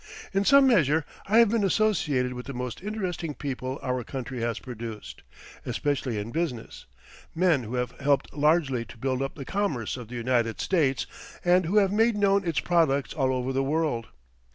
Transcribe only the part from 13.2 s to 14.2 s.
over the world.